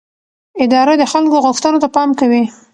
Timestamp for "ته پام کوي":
1.83-2.43